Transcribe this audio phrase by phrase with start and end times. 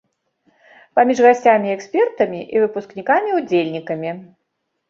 [0.99, 4.09] Паміж гасцямі-экспертамі і выпускнікамі-удзельнікамі.